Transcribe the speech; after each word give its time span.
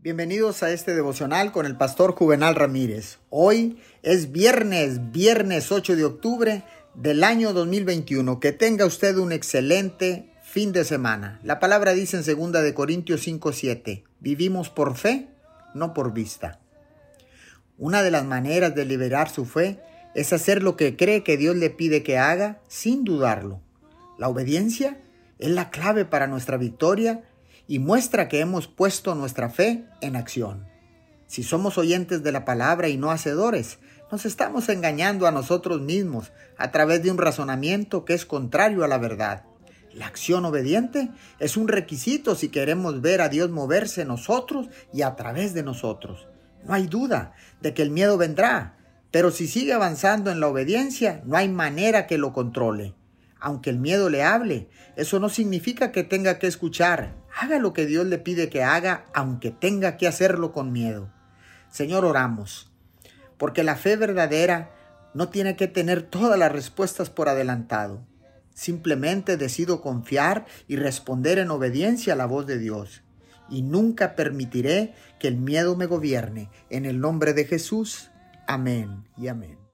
Bienvenidos 0.00 0.62
a 0.62 0.70
este 0.70 0.94
devocional 0.94 1.50
con 1.50 1.66
el 1.66 1.76
pastor 1.76 2.12
Juvenal 2.12 2.54
Ramírez. 2.54 3.18
Hoy 3.30 3.82
es 4.04 4.30
viernes, 4.30 5.10
viernes 5.10 5.72
8 5.72 5.96
de 5.96 6.04
octubre 6.04 6.62
del 6.94 7.24
año 7.24 7.52
2021. 7.52 8.38
Que 8.38 8.52
tenga 8.52 8.86
usted 8.86 9.16
un 9.16 9.32
excelente 9.32 10.32
fin 10.44 10.70
de 10.70 10.84
semana. 10.84 11.40
La 11.42 11.58
palabra 11.58 11.94
dice 11.94 12.16
en 12.16 12.22
2 12.22 12.62
de 12.62 12.74
Corintios 12.74 13.26
5:7, 13.26 14.04
vivimos 14.20 14.70
por 14.70 14.96
fe, 14.96 15.30
no 15.74 15.94
por 15.94 16.12
vista. 16.12 16.60
Una 17.76 18.04
de 18.04 18.12
las 18.12 18.24
maneras 18.24 18.76
de 18.76 18.84
liberar 18.84 19.28
su 19.28 19.46
fe 19.46 19.80
es 20.14 20.32
hacer 20.32 20.62
lo 20.62 20.76
que 20.76 20.94
cree 20.94 21.24
que 21.24 21.36
Dios 21.36 21.56
le 21.56 21.70
pide 21.70 22.04
que 22.04 22.18
haga 22.18 22.60
sin 22.68 23.02
dudarlo. 23.02 23.62
La 24.16 24.28
obediencia 24.28 25.00
es 25.40 25.50
la 25.50 25.70
clave 25.70 26.04
para 26.04 26.28
nuestra 26.28 26.56
victoria 26.56 27.24
y 27.68 27.78
muestra 27.78 28.28
que 28.28 28.40
hemos 28.40 28.66
puesto 28.66 29.14
nuestra 29.14 29.50
fe 29.50 29.84
en 30.00 30.16
acción. 30.16 30.66
Si 31.28 31.42
somos 31.42 31.76
oyentes 31.76 32.22
de 32.22 32.32
la 32.32 32.46
palabra 32.46 32.88
y 32.88 32.96
no 32.96 33.10
hacedores, 33.10 33.78
nos 34.10 34.24
estamos 34.24 34.70
engañando 34.70 35.26
a 35.26 35.30
nosotros 35.30 35.82
mismos 35.82 36.32
a 36.56 36.70
través 36.70 37.02
de 37.02 37.10
un 37.10 37.18
razonamiento 37.18 38.06
que 38.06 38.14
es 38.14 38.24
contrario 38.24 38.82
a 38.82 38.88
la 38.88 38.96
verdad. 38.96 39.44
La 39.92 40.06
acción 40.06 40.46
obediente 40.46 41.10
es 41.38 41.58
un 41.58 41.68
requisito 41.68 42.34
si 42.34 42.48
queremos 42.48 43.02
ver 43.02 43.20
a 43.20 43.28
Dios 43.28 43.50
moverse 43.50 44.06
nosotros 44.06 44.68
y 44.92 45.02
a 45.02 45.14
través 45.16 45.52
de 45.52 45.62
nosotros. 45.62 46.26
No 46.64 46.72
hay 46.72 46.86
duda 46.86 47.34
de 47.60 47.74
que 47.74 47.82
el 47.82 47.90
miedo 47.90 48.16
vendrá, 48.16 48.76
pero 49.10 49.30
si 49.30 49.46
sigue 49.46 49.74
avanzando 49.74 50.30
en 50.30 50.40
la 50.40 50.48
obediencia, 50.48 51.22
no 51.26 51.36
hay 51.36 51.48
manera 51.48 52.06
que 52.06 52.16
lo 52.16 52.32
controle. 52.32 52.94
Aunque 53.40 53.70
el 53.70 53.78
miedo 53.78 54.10
le 54.10 54.22
hable, 54.22 54.68
eso 54.96 55.20
no 55.20 55.28
significa 55.28 55.92
que 55.92 56.02
tenga 56.02 56.38
que 56.38 56.46
escuchar. 56.46 57.14
Haga 57.40 57.60
lo 57.60 57.72
que 57.72 57.86
Dios 57.86 58.04
le 58.04 58.18
pide 58.18 58.48
que 58.48 58.64
haga, 58.64 59.04
aunque 59.14 59.52
tenga 59.52 59.96
que 59.96 60.08
hacerlo 60.08 60.50
con 60.50 60.72
miedo. 60.72 61.08
Señor, 61.70 62.04
oramos, 62.04 62.72
porque 63.36 63.62
la 63.62 63.76
fe 63.76 63.94
verdadera 63.94 64.72
no 65.14 65.28
tiene 65.28 65.54
que 65.54 65.68
tener 65.68 66.02
todas 66.02 66.36
las 66.36 66.50
respuestas 66.50 67.10
por 67.10 67.28
adelantado. 67.28 68.04
Simplemente 68.54 69.36
decido 69.36 69.82
confiar 69.82 70.46
y 70.66 70.74
responder 70.74 71.38
en 71.38 71.52
obediencia 71.52 72.14
a 72.14 72.16
la 72.16 72.26
voz 72.26 72.44
de 72.44 72.58
Dios. 72.58 73.02
Y 73.48 73.62
nunca 73.62 74.16
permitiré 74.16 74.94
que 75.20 75.28
el 75.28 75.36
miedo 75.36 75.76
me 75.76 75.86
gobierne. 75.86 76.50
En 76.70 76.86
el 76.86 76.98
nombre 76.98 77.34
de 77.34 77.44
Jesús. 77.44 78.10
Amén 78.48 79.04
y 79.16 79.28
amén. 79.28 79.67